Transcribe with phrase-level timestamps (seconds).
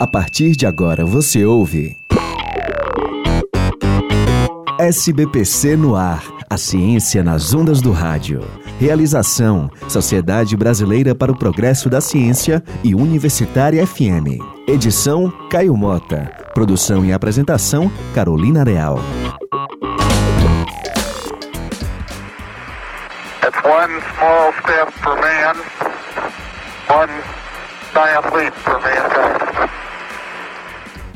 [0.00, 1.98] A partir de agora você ouve.
[4.78, 6.22] SBPC no ar.
[6.48, 8.46] A ciência nas ondas do rádio.
[8.78, 14.38] Realização: Sociedade Brasileira para o Progresso da Ciência e Universitária FM.
[14.68, 16.30] Edição: Caio Mota.
[16.54, 19.00] Produção e apresentação: Carolina Real.
[23.64, 25.56] One small step for man,
[26.88, 27.10] one
[27.92, 29.47] giant leap for mankind.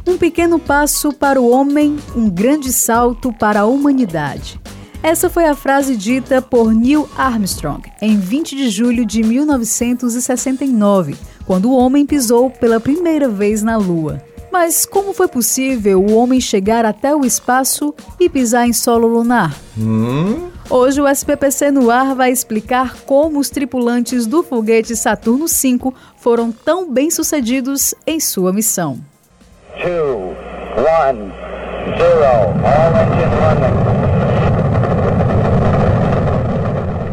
[0.06, 4.60] Um pequeno passo para o homem, um grande salto para a humanidade.
[5.02, 11.70] Essa foi a frase dita por Neil Armstrong em 20 de julho de 1969, quando
[11.70, 14.23] o homem pisou pela primeira vez na Lua.
[14.52, 19.57] Mas como foi possível o homem chegar até o espaço e pisar em solo lunar?
[19.79, 20.51] Hum?
[20.69, 26.52] Hoje o SPPC no ar vai explicar como os tripulantes do foguete Saturno V foram
[26.52, 29.12] tão bem sucedidos em sua missão
[30.76, 31.32] Two, one,
[31.98, 33.98] zero, all engine running.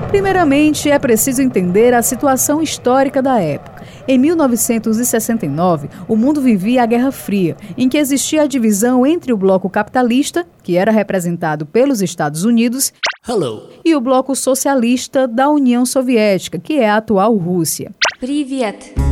[0.08, 3.82] Primeiramente, é preciso entender a situação histórica da época.
[4.06, 9.36] Em 1969, o mundo vivia a Guerra Fria, em que existia a divisão entre o
[9.36, 12.92] bloco capitalista, que era representado pelos Estados Unidos,
[13.26, 13.68] Hello.
[13.84, 17.90] e o bloco socialista da União Soviética, que é a atual Rússia.
[18.20, 19.07] Привет.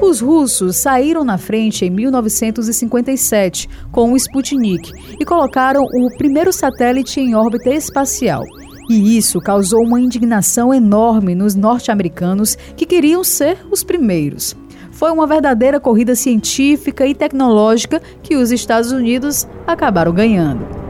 [0.00, 7.20] Os russos saíram na frente em 1957 com o Sputnik e colocaram o primeiro satélite
[7.20, 8.44] em órbita espacial.
[8.88, 14.56] E isso causou uma indignação enorme nos norte-americanos que queriam ser os primeiros.
[14.90, 20.87] Foi uma verdadeira corrida científica e tecnológica que os Estados Unidos acabaram ganhando.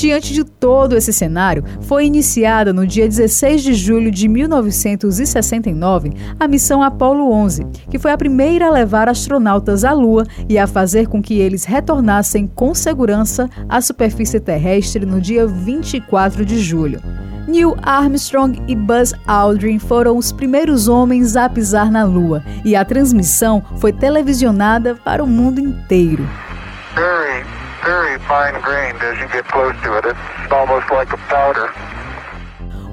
[0.00, 6.48] Diante de todo esse cenário, foi iniciada no dia 16 de julho de 1969 a
[6.48, 11.06] missão Apollo 11, que foi a primeira a levar astronautas à Lua e a fazer
[11.06, 17.00] com que eles retornassem com segurança à superfície terrestre no dia 24 de julho.
[17.46, 22.84] Neil Armstrong e Buzz Aldrin foram os primeiros homens a pisar na Lua e a
[22.84, 26.26] transmissão foi televisionada para o mundo inteiro.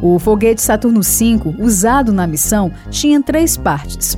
[0.02, 4.18] O foguete Saturno V, usado na missão, tinha três partes.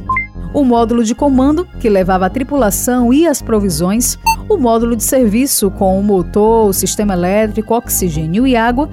[0.53, 4.17] O módulo de comando, que levava a tripulação e as provisões,
[4.47, 8.89] o módulo de serviço com o motor, o sistema elétrico, oxigênio e água,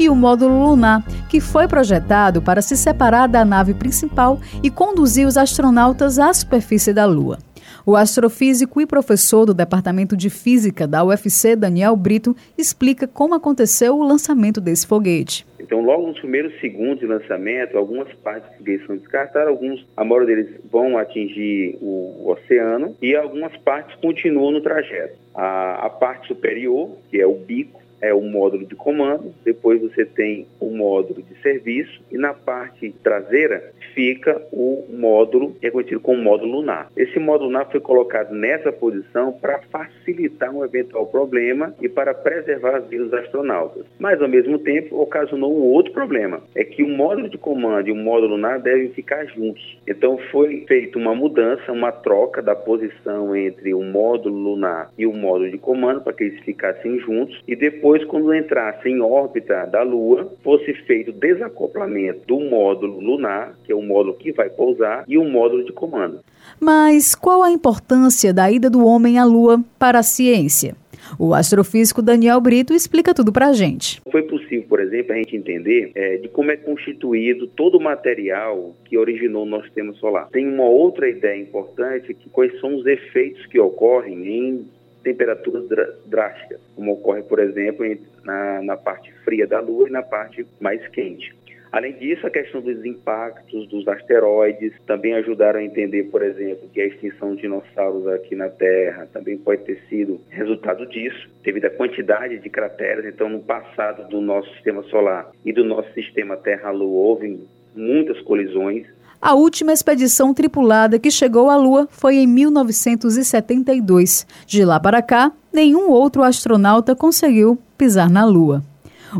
[0.00, 5.24] e o módulo lunar, que foi projetado para se separar da nave principal e conduzir
[5.24, 7.38] os astronautas à superfície da Lua.
[7.84, 13.98] O astrofísico e professor do Departamento de Física da UFC, Daniel Brito, explica como aconteceu
[13.98, 15.44] o lançamento desse foguete.
[15.58, 20.04] Então, logo nos primeiros segundos de lançamento, algumas partes do foguete são descartadas, alguns, a
[20.04, 25.18] maioria deles vão atingir o, o oceano e algumas partes continuam no trajeto.
[25.34, 30.04] A, a parte superior, que é o bico, é o módulo de comando, depois você
[30.04, 36.00] tem o módulo de serviço e na parte traseira fica o módulo, que é conhecido
[36.00, 36.90] como módulo lunar.
[36.96, 42.76] Esse módulo lunar foi colocado nessa posição para facilitar um eventual problema e para preservar
[42.76, 43.84] as vidas dos astronautas.
[43.98, 47.92] Mas, ao mesmo tempo, ocasionou um outro problema, é que o módulo de comando e
[47.92, 49.78] o módulo lunar devem ficar juntos.
[49.86, 55.12] Então, foi feita uma mudança, uma troca da posição entre o módulo lunar e o
[55.12, 59.66] módulo de comando para que eles ficassem juntos e depois depois, quando entrasse em órbita
[59.66, 64.48] da Lua, fosse feito o desacoplamento do módulo lunar, que é o módulo que vai
[64.48, 66.20] pousar, e o módulo de comando.
[66.58, 70.74] Mas qual a importância da ida do homem à Lua para a ciência?
[71.18, 74.00] O astrofísico Daniel Brito explica tudo para a gente.
[74.10, 78.74] Foi possível, por exemplo, a gente entender é, de como é constituído todo o material
[78.86, 80.28] que originou o nosso sistema solar.
[80.30, 84.66] Tem uma outra ideia importante, que quais são os efeitos que ocorrem em
[85.02, 85.64] temperaturas
[86.06, 87.84] drásticas, como ocorre, por exemplo,
[88.24, 91.34] na, na parte fria da Lua e na parte mais quente.
[91.72, 96.78] Além disso, a questão dos impactos dos asteroides também ajudaram a entender, por exemplo, que
[96.78, 101.70] a extinção de dinossauros aqui na Terra também pode ter sido resultado disso, devido à
[101.70, 103.06] quantidade de crateras.
[103.06, 107.40] Então, no passado do nosso sistema solar e do nosso sistema Terra-Lua, houve
[107.74, 108.86] muitas colisões.
[109.24, 114.26] A última expedição tripulada que chegou à Lua foi em 1972.
[114.44, 118.64] De lá para cá, nenhum outro astronauta conseguiu pisar na Lua.